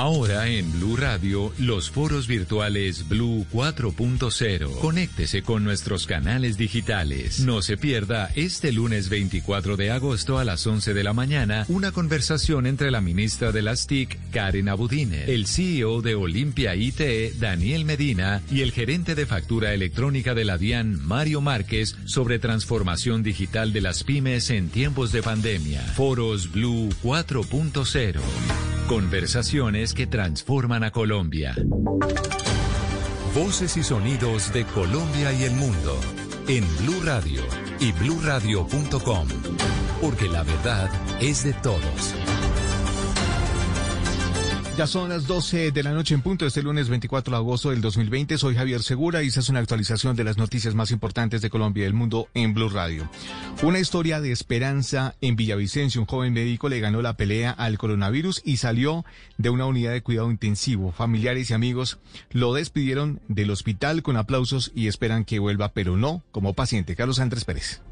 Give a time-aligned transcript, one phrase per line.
[0.00, 4.78] Ahora en Blue Radio, los foros virtuales Blue 4.0.
[4.78, 7.40] Conéctese con nuestros canales digitales.
[7.40, 11.92] No se pierda este lunes 24 de agosto a las 11 de la mañana una
[11.92, 17.84] conversación entre la ministra de las TIC, Karen Abudine, el CEO de Olimpia IT, Daniel
[17.84, 23.74] Medina, y el gerente de factura electrónica de la DIAN, Mario Márquez, sobre transformación digital
[23.74, 25.82] de las pymes en tiempos de pandemia.
[25.82, 28.79] Foros Blue 4.0.
[28.90, 31.54] Conversaciones que transforman a Colombia.
[33.32, 35.96] Voces y sonidos de Colombia y el mundo
[36.48, 37.40] en Blue Radio
[37.78, 39.28] y bluradio.com,
[40.00, 40.90] porque la verdad
[41.20, 42.16] es de todos.
[44.80, 47.82] Ya son las 12 de la noche en punto, este lunes 24 de agosto del
[47.82, 48.38] 2020.
[48.38, 51.82] Soy Javier Segura y esta es una actualización de las noticias más importantes de Colombia
[51.82, 53.06] y del mundo en Blue Radio.
[53.62, 56.00] Una historia de esperanza en Villavicencio.
[56.00, 59.04] Un joven médico le ganó la pelea al coronavirus y salió
[59.36, 60.92] de una unidad de cuidado intensivo.
[60.92, 61.98] Familiares y amigos
[62.30, 66.96] lo despidieron del hospital con aplausos y esperan que vuelva, pero no como paciente.
[66.96, 67.82] Carlos Andrés Pérez.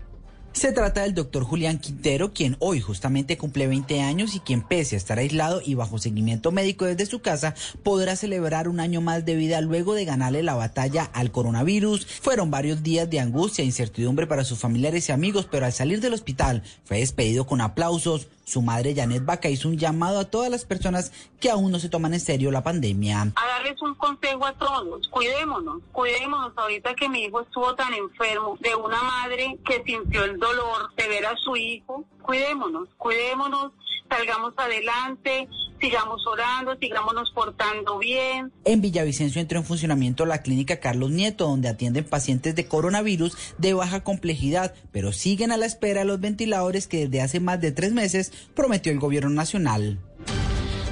[0.59, 4.97] Se trata del doctor Julián Quintero, quien hoy justamente cumple 20 años y quien pese
[4.97, 9.25] a estar aislado y bajo seguimiento médico desde su casa, podrá celebrar un año más
[9.25, 12.07] de vida luego de ganarle la batalla al coronavirus.
[12.07, 16.01] Fueron varios días de angustia e incertidumbre para sus familiares y amigos, pero al salir
[16.01, 20.51] del hospital fue despedido con aplausos, su madre Janet Vaca hizo un llamado a todas
[20.51, 23.33] las personas que aún no se toman en serio la pandemia.
[23.35, 28.57] A darles un consejo a todos, cuidémonos, cuidémonos ahorita que mi hijo estuvo tan enfermo,
[28.61, 33.73] de una madre que sintió el dolor de ver a su hijo, cuidémonos, cuidémonos,
[34.09, 35.49] salgamos adelante,
[35.81, 38.53] sigamos orando, sigámonos portando bien.
[38.65, 43.75] En Villavicencio entró en funcionamiento la clínica Carlos Nieto, donde atienden pacientes de coronavirus de
[43.75, 47.93] baja complejidad, pero siguen a la espera los ventiladores que desde hace más de tres
[47.93, 49.99] meses prometió el gobierno nacional.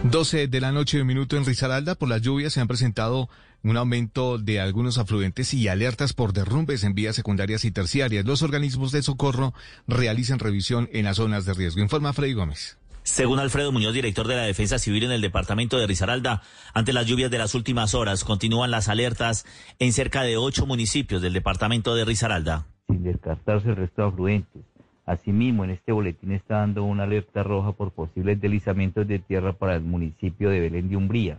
[0.03, 3.29] 12 de la noche de minuto en Risaralda, por las lluvias se han presentado
[3.63, 8.25] un aumento de algunos afluentes y alertas por derrumbes en vías secundarias y terciarias.
[8.25, 9.55] Los organismos de socorro
[9.89, 11.81] realizan revisión en las zonas de riesgo.
[11.81, 12.79] Informa Freddy Gómez.
[13.03, 16.43] Según Alfredo Muñoz, director de la Defensa Civil en el departamento de Risaralda,
[16.75, 19.47] ante las lluvias de las últimas horas continúan las alertas
[19.79, 22.67] en cerca de ocho municipios del departamento de Risaralda.
[22.89, 24.63] Sin descartarse el resto de afluentes.
[25.07, 29.77] Asimismo, en este boletín está dando una alerta roja por posibles deslizamientos de tierra para
[29.77, 31.39] el municipio de Belén de Umbría,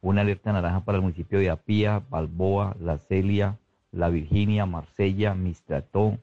[0.00, 3.58] una alerta naranja para el municipio de Apía, Balboa, La Celia,
[3.90, 6.18] La Virginia, Marsella, Mistrató,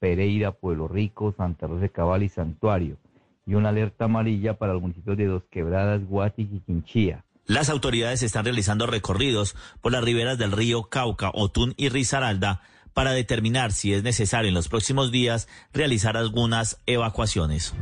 [0.00, 2.96] Pereira, Pueblo Rico, Santa Rosa de Cabal y Santuario
[3.46, 7.24] y una alerta amarilla para los municipios de Dos Quebradas, Guatic y Quinchía.
[7.46, 12.62] Las autoridades están realizando recorridos por las riberas del río Cauca, Otún y Risaralda
[12.92, 17.74] para determinar si es necesario en los próximos días realizar algunas evacuaciones.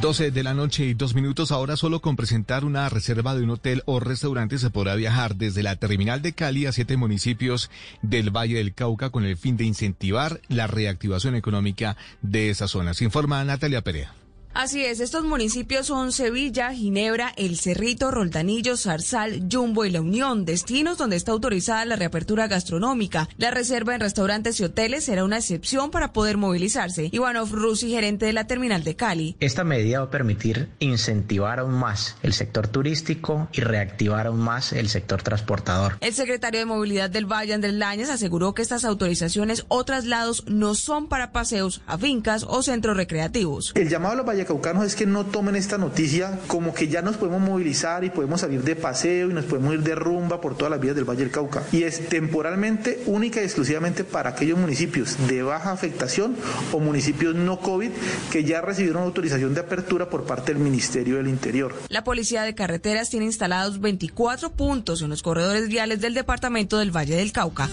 [0.00, 1.52] 12 de la noche y dos minutos.
[1.52, 5.62] Ahora solo con presentar una reserva de un hotel o restaurante se podrá viajar desde
[5.62, 7.70] la terminal de Cali a siete municipios
[8.02, 12.94] del Valle del Cauca con el fin de incentivar la reactivación económica de esa zona.
[12.94, 14.25] Se informa Natalia Perea.
[14.58, 20.46] Así es, estos municipios son Sevilla, Ginebra, El Cerrito, Roldanillo, Zarzal, Jumbo y La Unión,
[20.46, 23.28] destinos donde está autorizada la reapertura gastronómica.
[23.36, 27.10] La reserva en restaurantes y hoteles será una excepción para poder movilizarse.
[27.12, 29.36] Ivanov Rusi, gerente de la terminal de Cali.
[29.40, 34.72] Esta medida va a permitir incentivar aún más el sector turístico y reactivar aún más
[34.72, 35.98] el sector transportador.
[36.00, 40.74] El secretario de Movilidad del Valle, Andrés Láñez, aseguró que estas autorizaciones o traslados no
[40.74, 43.72] son para paseos a fincas o centros recreativos.
[43.74, 47.16] El llamado a los vallecaucanos es que no tomen esta noticia como que ya nos
[47.16, 50.70] podemos movilizar y podemos salir de paseo y nos podemos ir de rumba por todas
[50.70, 51.64] las vías del Valle del Cauca.
[51.72, 56.36] Y es temporalmente, única y exclusivamente para aquellos municipios de baja afectación
[56.72, 57.90] o municipios no COVID
[58.30, 61.74] que ya recibieron autorización de apertura por parte del Ministerio del Interior.
[61.88, 66.96] La Policía de Carreteras tiene instalados 24 puntos en los corredores viales del departamento del
[66.96, 67.68] Valle del Cauca.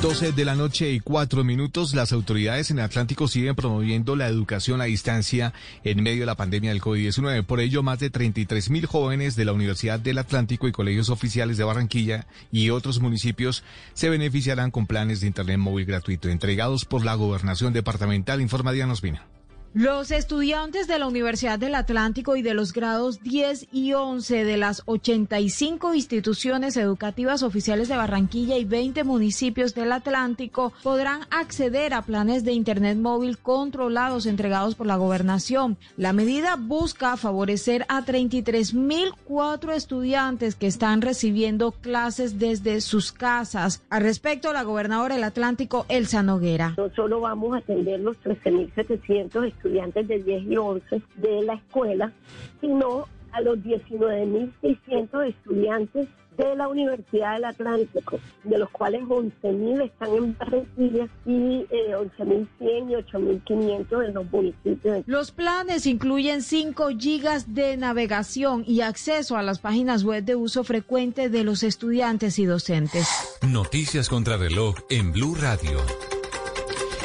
[0.00, 4.80] 12 de la noche y cuatro minutos, las autoridades en Atlántico siguen promoviendo la educación
[4.80, 7.44] a distancia en medio de la pandemia del COVID-19.
[7.44, 11.56] Por ello, más de 33 mil jóvenes de la Universidad del Atlántico y colegios oficiales
[11.56, 17.04] de Barranquilla y otros municipios se beneficiarán con planes de Internet móvil gratuito entregados por
[17.04, 19.26] la Gobernación Departamental, informa Diana Ospina.
[19.74, 24.56] Los estudiantes de la Universidad del Atlántico y de los grados 10 y 11 de
[24.56, 32.00] las 85 instituciones educativas oficiales de Barranquilla y 20 municipios del Atlántico podrán acceder a
[32.00, 35.76] planes de Internet móvil controlados entregados por la gobernación.
[35.98, 43.84] La medida busca favorecer a 33.004 estudiantes que están recibiendo clases desde sus casas.
[43.90, 46.74] Al respecto, la gobernadora del Atlántico, Elsa Noguera.
[46.78, 52.12] No solo vamos a atender los 13.700 estudiantes de 10 y 11 de la escuela,
[52.60, 56.08] sino a los 19.600 estudiantes
[56.38, 62.46] de la Universidad del Atlántico, de los cuales 11.000 están en Barranquilla y eh, 11.100
[62.60, 65.02] y 8.500 en los municipios.
[65.06, 70.62] Los planes incluyen 5 gigas de navegación y acceso a las páginas web de uso
[70.62, 73.08] frecuente de los estudiantes y docentes.
[73.42, 75.78] Noticias contra reloj en Blue Radio.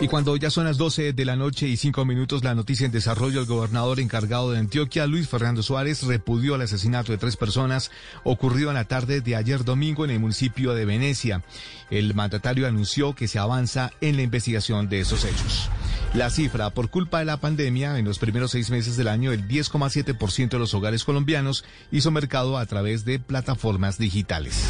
[0.02, 2.92] Y cuando ya son las 12 de la noche y 5 minutos, la noticia en
[2.92, 7.92] desarrollo, el gobernador encargado de Antioquia, Luis Fernando Suárez, repudió el asesinato de tres personas
[8.24, 11.44] ocurrido en la tarde de ayer domingo en el municipio de Venecia.
[11.90, 15.70] El mandatario anunció que se avanza en la investigación de esos hechos.
[16.14, 19.48] La cifra, por culpa de la pandemia, en los primeros seis meses del año, el
[19.48, 24.64] 10,7% de los hogares colombianos hizo mercado a través de plataformas digitales.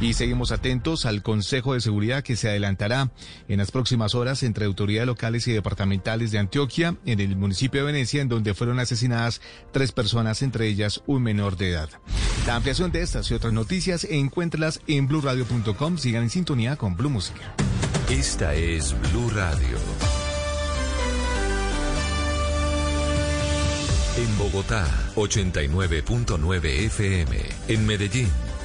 [0.00, 3.10] Y seguimos atentos al Consejo de Seguridad que se adelantará
[3.48, 7.92] en las próximas horas entre autoridades locales y departamentales de Antioquia, en el municipio de
[7.92, 9.40] Venecia, en donde fueron asesinadas
[9.72, 11.90] tres personas, entre ellas un menor de edad.
[12.46, 15.98] La ampliación de estas y otras noticias encuéntralas en blurradio.com.
[15.98, 17.54] Sigan en sintonía con Blue Música.
[18.08, 19.76] Esta es Blue Radio.
[24.16, 24.86] En Bogotá,
[25.16, 27.36] 89.9 FM.
[27.68, 28.47] En Medellín.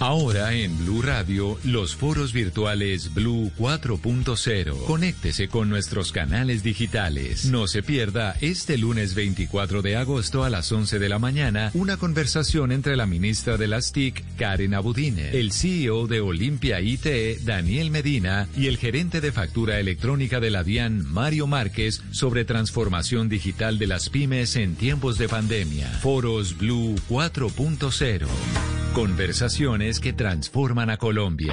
[0.00, 4.84] Ahora en Blue Radio, los foros virtuales Blue 4.0.
[4.86, 7.46] Conéctese con nuestros canales digitales.
[7.46, 11.96] No se pierda este lunes 24 de agosto a las 11 de la mañana una
[11.96, 17.06] conversación entre la ministra de las TIC, Karen Abudine, el CEO de Olimpia IT,
[17.42, 23.28] Daniel Medina, y el gerente de factura electrónica de la DIAN, Mario Márquez, sobre transformación
[23.28, 25.88] digital de las pymes en tiempos de pandemia.
[26.00, 28.26] Foros Blue 4.0.
[28.94, 31.52] Conversaciones que transforman a Colombia.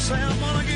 [0.00, 0.69] say I'm gonna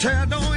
[0.00, 0.47] I don't.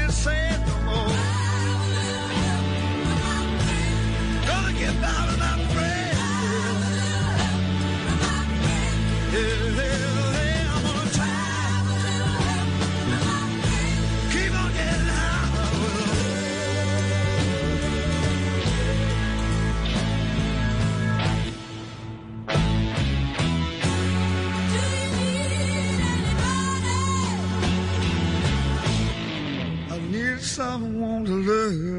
[31.41, 31.90] love.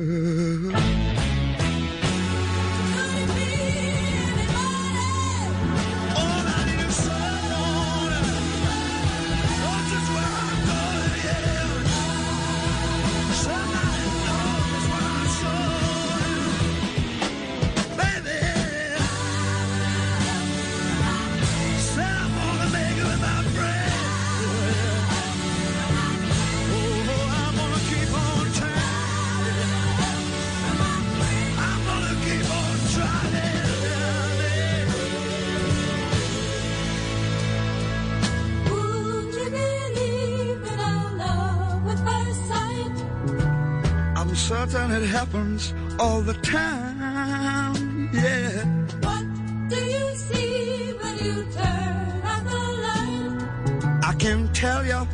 [44.42, 48.10] certain it happens all the time.
[48.12, 48.64] Yeah.
[49.06, 49.24] What
[49.68, 54.04] do you see when you turn out the light?
[54.10, 55.06] I can't tell you,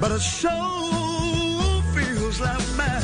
[0.00, 0.54] but it so
[1.94, 3.03] feels like magic.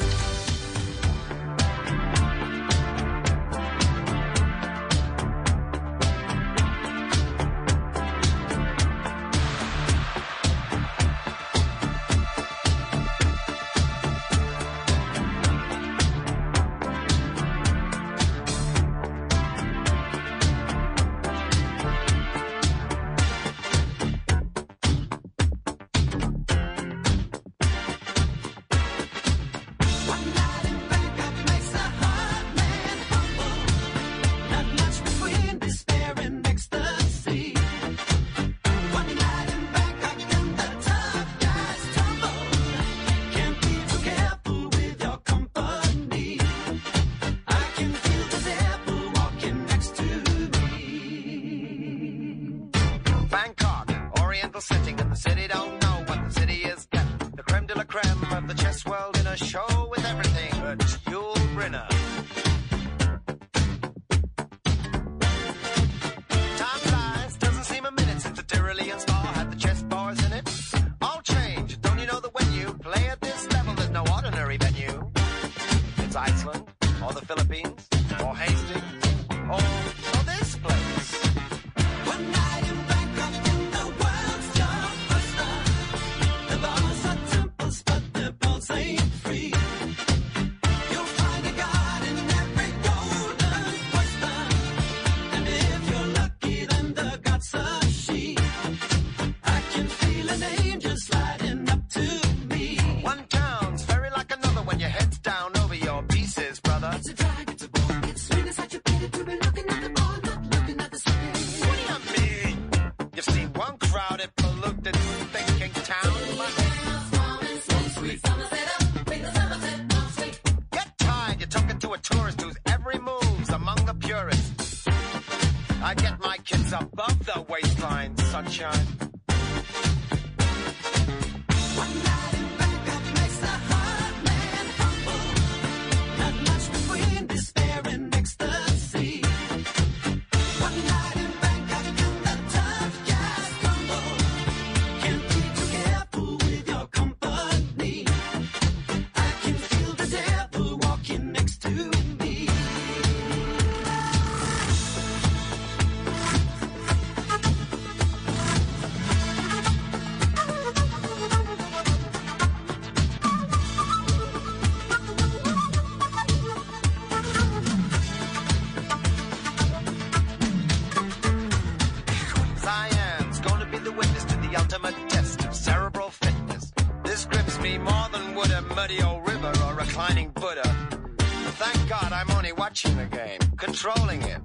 [182.71, 184.39] watching the game, controlling it.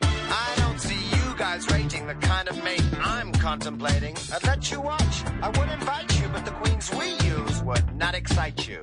[0.00, 4.16] I don't see you guys rating the kind of mate I'm contemplating.
[4.32, 8.14] I'd let you watch, I would invite you, but the queens we use would not
[8.14, 8.82] excite you.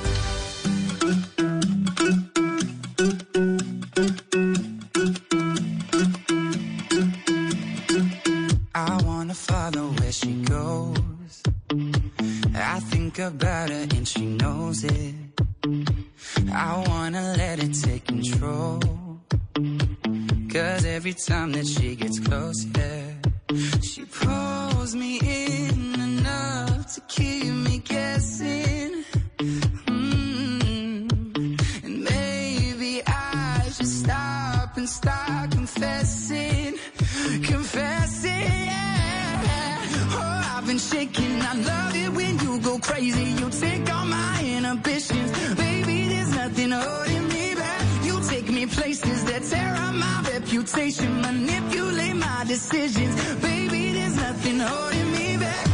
[48.81, 53.13] places that tear up my reputation, manipulate my decisions.
[53.35, 55.67] Baby, there's nothing holding me back.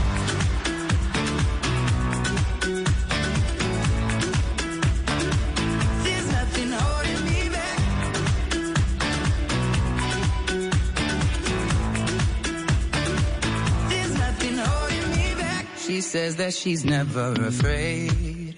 [15.78, 18.53] She says that she's never afraid.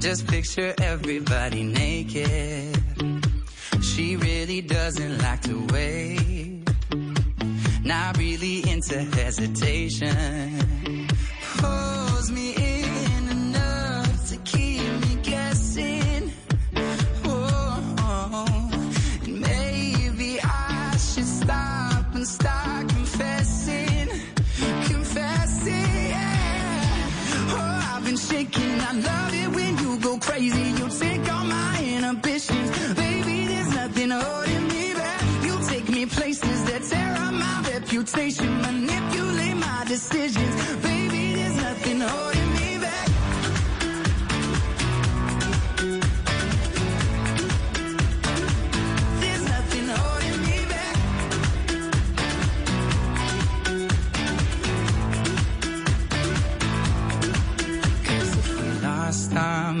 [0.00, 2.79] Just picture everybody naked.
[4.00, 6.62] She really doesn't like to wait.
[7.84, 10.56] Not really into hesitation.
[11.58, 12.69] Pulls me in.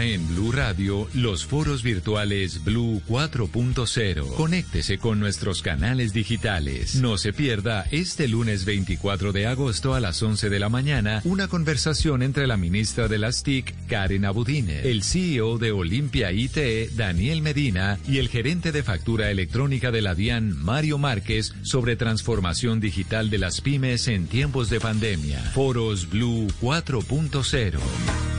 [0.00, 4.34] En Blue Radio, los foros virtuales Blue 4.0.
[4.34, 6.94] Conéctese con nuestros canales digitales.
[6.94, 11.48] No se pierda este lunes 24 de agosto a las 11 de la mañana una
[11.48, 17.42] conversación entre la ministra de las TIC, Karen Abudine, el CEO de Olimpia IT, Daniel
[17.42, 23.30] Medina, y el gerente de factura electrónica de la DIAN, Mario Márquez, sobre transformación digital
[23.30, 25.40] de las pymes en tiempos de pandemia.
[25.54, 27.78] Foros Blue 4.0.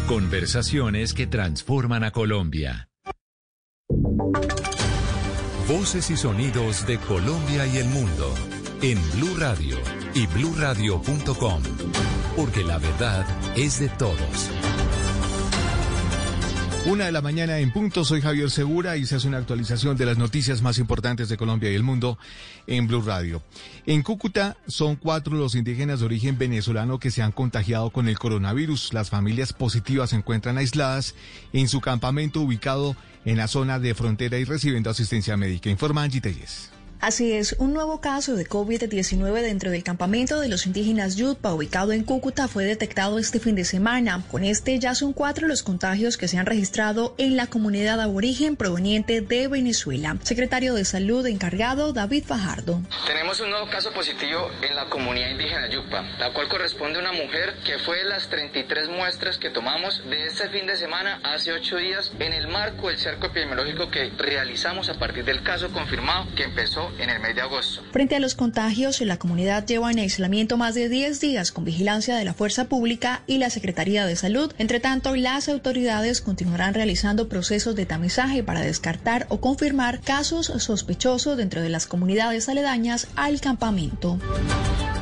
[0.10, 2.90] Conversaciones que transforman a Colombia.
[5.68, 8.34] Voces y sonidos de Colombia y el mundo
[8.82, 9.78] en Blue Radio
[10.16, 11.62] y bluradio.com,
[12.36, 13.24] porque la verdad
[13.56, 14.59] es de todos.
[16.86, 20.06] Una de la mañana en punto, soy Javier Segura y se hace una actualización de
[20.06, 22.18] las noticias más importantes de Colombia y el mundo
[22.68, 23.44] en Blue Radio.
[23.86, 28.18] En Cúcuta son cuatro los indígenas de origen venezolano que se han contagiado con el
[28.18, 28.94] coronavirus.
[28.94, 31.16] Las familias positivas se encuentran aisladas
[31.52, 35.70] en su campamento ubicado en la zona de frontera y recibiendo asistencia médica.
[35.70, 36.72] Informa Angie Telles.
[37.02, 41.94] Así es, un nuevo caso de COVID-19 dentro del campamento de los indígenas Yutpa, ubicado
[41.94, 44.22] en Cúcuta, fue detectado este fin de semana.
[44.30, 48.58] Con este ya son cuatro los contagios que se han registrado en la comunidad aborigen
[48.58, 50.18] proveniente de Venezuela.
[50.24, 52.82] Secretario de Salud encargado, David Fajardo.
[53.08, 57.14] Tenemos un nuevo caso positivo en la comunidad indígena Yupa, la cual corresponde a una
[57.14, 61.54] mujer que fue de las 33 muestras que tomamos de este fin de semana hace
[61.54, 66.28] ocho días en el marco del cerco epidemiológico que realizamos a partir del caso confirmado
[66.36, 67.84] que empezó en el mes de agosto.
[67.92, 72.16] Frente a los contagios, la comunidad lleva en aislamiento más de 10 días con vigilancia
[72.16, 74.54] de la Fuerza Pública y la Secretaría de Salud.
[74.58, 81.38] Entre tanto, las autoridades continuarán realizando procesos de tamizaje para descartar o confirmar casos sospechosos
[81.38, 84.20] dentro de las comunidades aledañas al campamento.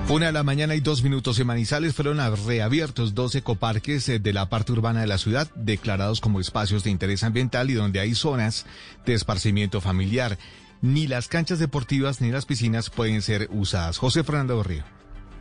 [0.09, 4.31] Una de la mañana y dos minutos en Manizales fueron reabiertos dos ecoparques eh, de
[4.31, 8.15] la parte urbana de la ciudad, declarados como espacios de interés ambiental y donde hay
[8.15, 8.65] zonas
[9.05, 10.37] de esparcimiento familiar.
[10.81, 13.97] Ni las canchas deportivas ni las piscinas pueden ser usadas.
[13.97, 14.96] José Fernando Río.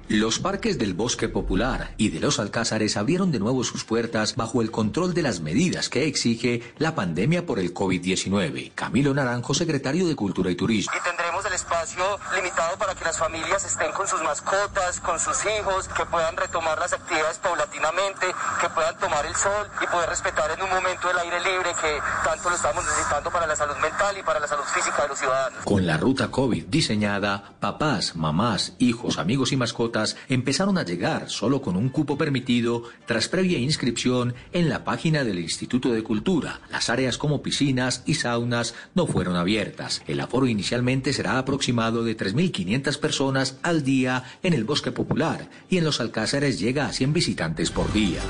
[0.09, 4.63] Los parques del Bosque Popular y de los Alcázares abrieron de nuevo sus puertas bajo
[4.63, 8.71] el control de las medidas que exige la pandemia por el COVID-19.
[8.77, 10.93] Camilo Naranjo, secretario de Cultura y Turismo.
[10.97, 12.05] Y tendremos el espacio
[12.37, 16.79] limitado para que las familias estén con sus mascotas, con sus hijos, que puedan retomar
[16.79, 18.27] las actividades paulatinamente,
[18.61, 21.99] que puedan tomar el sol y poder respetar en un momento el aire libre que
[22.25, 25.19] tanto lo estamos necesitando para la salud mental y para la salud física de los
[25.19, 25.65] ciudadanos.
[25.65, 29.96] Con la ruta COVID diseñada, papás, mamás, hijos, amigos y mascotas
[30.29, 35.39] empezaron a llegar solo con un cupo permitido tras previa inscripción en la página del
[35.39, 36.61] Instituto de Cultura.
[36.71, 40.03] Las áreas como piscinas y saunas no fueron abiertas.
[40.07, 45.79] El aforo inicialmente será aproximado de 3.500 personas al día en el Bosque Popular y
[45.79, 48.21] en los Alcázares llega a 100 visitantes por día.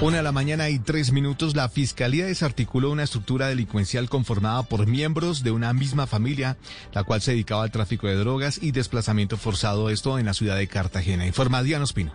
[0.00, 4.86] Una de la mañana y tres minutos, la Fiscalía desarticuló una estructura delincuencial conformada por
[4.86, 6.58] miembros de una misma familia,
[6.92, 10.56] la cual se dedicaba al tráfico de drogas y desplazamiento forzado, esto en la ciudad
[10.56, 10.85] de Cartagena.
[11.26, 12.12] Informa Diana Espino.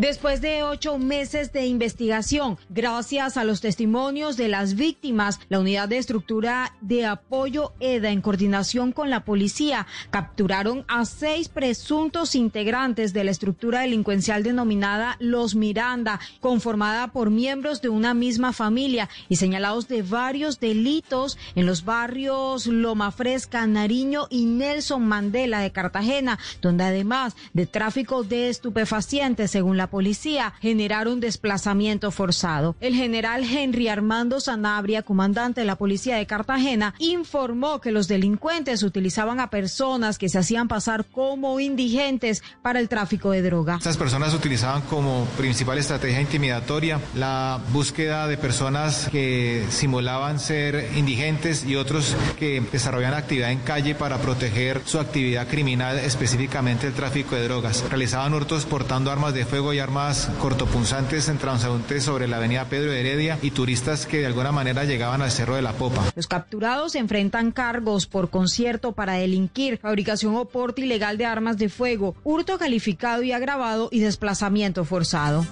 [0.00, 5.90] Después de ocho meses de investigación, gracias a los testimonios de las víctimas, la unidad
[5.90, 13.12] de estructura de apoyo EDA, en coordinación con la policía, capturaron a seis presuntos integrantes
[13.12, 19.36] de la estructura delincuencial denominada Los Miranda, conformada por miembros de una misma familia y
[19.36, 26.38] señalados de varios delitos en los barrios Loma Fresca, Nariño y Nelson Mandela de Cartagena,
[26.62, 32.76] donde además de tráfico de estupefacientes, según la policía generaron desplazamiento forzado.
[32.80, 38.82] El general Henry Armando Sanabria, comandante de la policía de Cartagena, informó que los delincuentes
[38.82, 43.76] utilizaban a personas que se hacían pasar como indigentes para el tráfico de droga.
[43.76, 51.64] Estas personas utilizaban como principal estrategia intimidatoria la búsqueda de personas que simulaban ser indigentes
[51.64, 57.34] y otros que desarrollaban actividad en calle para proteger su actividad criminal, específicamente el tráfico
[57.34, 57.84] de drogas.
[57.88, 62.92] Realizaban hurtos portando armas de fuego y armas cortopunzantes en transeúntes sobre la avenida Pedro
[62.92, 66.02] Heredia y turistas que de alguna manera llegaban al Cerro de la Popa.
[66.14, 71.68] Los capturados enfrentan cargos por concierto para delinquir, fabricación o porte ilegal de armas de
[71.68, 75.46] fuego, hurto calificado y agravado y desplazamiento forzado.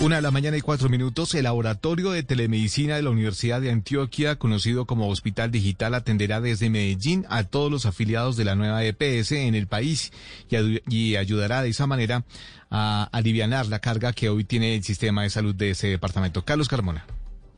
[0.00, 3.70] Una de la mañana y cuatro minutos, el laboratorio de telemedicina de la Universidad de
[3.70, 8.82] Antioquia, conocido como Hospital Digital, atenderá desde Medellín a todos los afiliados de la nueva
[8.82, 10.10] EPS en el país
[10.48, 10.56] y,
[10.88, 12.24] y ayudará de esa manera
[12.70, 16.46] a aliviar la carga que hoy tiene el sistema de salud de ese departamento.
[16.46, 17.04] Carlos Carmona.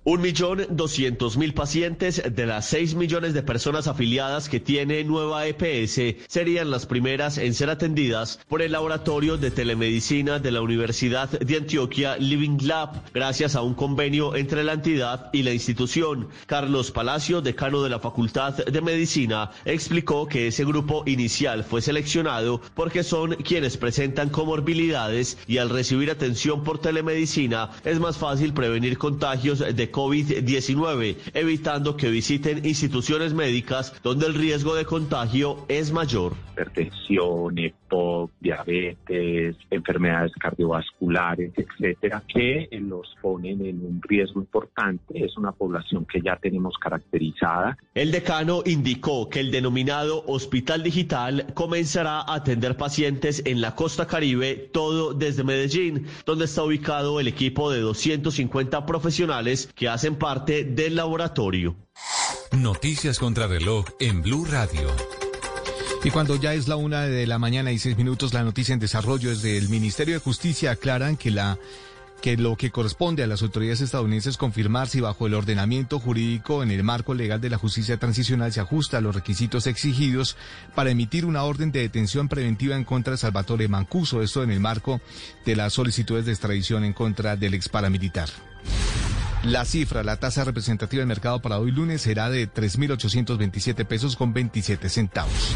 [0.05, 5.47] Un millón doscientos mil pacientes de las seis millones de personas afiliadas que tiene Nueva
[5.47, 11.31] EPS serían las primeras en ser atendidas por el laboratorio de telemedicina de la Universidad
[11.31, 16.31] de Antioquia Living Lab, gracias a un convenio entre la entidad y la institución.
[16.47, 22.61] Carlos Palacio, decano de la Facultad de Medicina, explicó que ese grupo inicial fue seleccionado
[22.75, 28.99] porque son quienes presentan comorbilidades y al recibir atención por telemedicina es más fácil prevenir
[28.99, 36.35] contagios de COVID-19, evitando que visiten instituciones médicas donde el riesgo de contagio es mayor.
[36.53, 45.25] Hipertensión, EPOC, diabetes, enfermedades cardiovasculares, etcétera, que los ponen en un riesgo importante.
[45.25, 47.77] Es una población que ya tenemos caracterizada.
[47.95, 54.07] El decano indicó que el denominado Hospital Digital comenzará a atender pacientes en la costa
[54.07, 60.65] caribe, todo desde Medellín, donde está ubicado el equipo de 250 profesionales que hacen parte
[60.65, 61.77] del laboratorio.
[62.53, 64.89] Noticias contra reloj en Blue Radio.
[66.05, 68.81] Y cuando ya es la una de la mañana y seis minutos, la noticia en
[68.81, 71.59] desarrollo es del Ministerio de Justicia aclaran que la
[72.23, 76.63] que lo que corresponde a las autoridades estadounidenses es confirmar si bajo el ordenamiento jurídico
[76.63, 80.37] en el marco legal de la justicia transicional se ajusta a los requisitos exigidos
[80.77, 84.61] para emitir una orden de detención preventiva en contra de Salvatore Mancuso, esto en el
[84.61, 85.01] marco
[85.45, 88.29] de las solicitudes de extradición en contra del ex paramilitar.
[89.45, 94.33] La cifra, la tasa representativa del mercado para hoy lunes será de 3.827 pesos con
[94.33, 95.55] 27 centavos.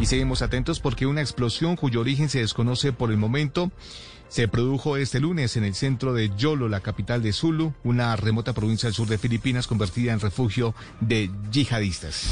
[0.00, 3.70] Y seguimos atentos porque una explosión cuyo origen se desconoce por el momento
[4.28, 8.52] se produjo este lunes en el centro de Yolo, la capital de Zulu, una remota
[8.52, 12.28] provincia del sur de Filipinas convertida en refugio de yihadistas.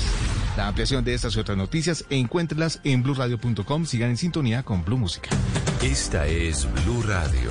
[0.57, 3.87] La ampliación de estas y otras noticias encuéntrenlas en blueradio.com.
[3.87, 5.31] Sigan en sintonía con Blue Música.
[5.83, 7.51] Esta es Blue Radio.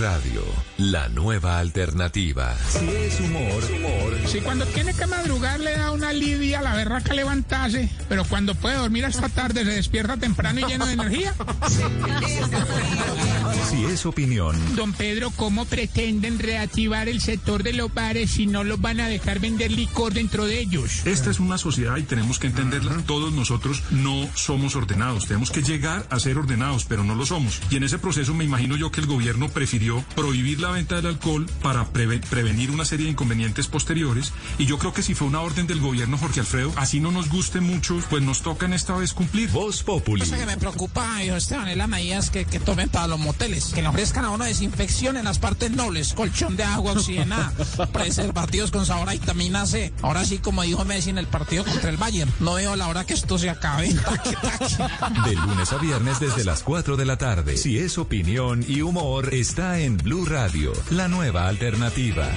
[0.00, 0.42] Radio,
[0.76, 2.54] la nueva alternativa.
[2.68, 4.14] Si es humor, humor.
[4.26, 8.54] Si cuando tiene que madrugar le da una lidia a la berraca levantarse, pero cuando
[8.54, 11.34] puede dormir hasta tarde se despierta temprano y lleno de energía.
[13.70, 18.64] Si es opinión, Don Pedro, ¿cómo pretenden reactivar el sector de los bares si no
[18.64, 21.04] los van a dejar vender licor dentro de ellos?
[21.06, 22.96] Esta es una sociedad y tenemos que entenderla.
[23.06, 25.26] Todos nosotros no somos ordenados.
[25.26, 27.60] Tenemos que llegar a ser ordenados, pero no lo somos.
[27.70, 31.06] Y en ese proceso me imagino yo que el gobierno prefirió prohibir la venta del
[31.06, 34.32] alcohol para preve- prevenir una serie de inconvenientes posteriores.
[34.58, 37.28] Y yo creo que si fue una orden del gobierno, Jorge Alfredo, así no nos
[37.28, 39.50] guste mucho, pues nos toca en esta vez cumplir.
[39.50, 40.22] Voz Populi.
[40.22, 43.57] Cosa que me preocupa, hijo Esteban, es las medidas que, que tomen para los moteles.
[43.66, 47.52] Que le ofrezcan a uno desinfección en las partes nobles, colchón de agua oxigenada,
[47.92, 49.92] preservativos con sabor a vitamina C.
[50.02, 53.04] Ahora sí, como dijo Messi en el partido contra el Bayern, no veo la hora
[53.04, 53.88] que esto se acabe.
[55.24, 57.56] De lunes a viernes desde las 4 de la tarde.
[57.56, 62.28] Si es opinión y humor, está en Blue Radio, la nueva alternativa.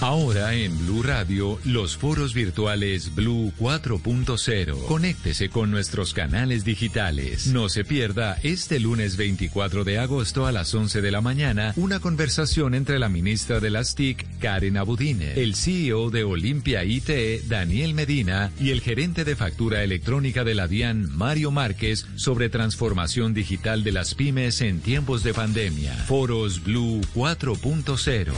[0.00, 4.86] Ahora en Blue Radio, los foros virtuales Blue 4.0.
[4.86, 7.46] Conéctese con nuestros canales digitales.
[7.46, 12.00] No se pierda este lunes 24 de agosto a las 11 de la mañana una
[12.00, 17.94] conversación entre la ministra de las TIC, Karen Abudine, el CEO de Olimpia IT, Daniel
[17.94, 23.84] Medina, y el gerente de factura electrónica de la DIAN, Mario Márquez, sobre transformación digital
[23.84, 25.94] de las pymes en tiempos de pandemia.
[26.06, 28.32] Foros Blue 4.0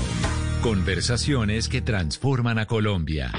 [1.47, 3.31] que transforman a Colombia.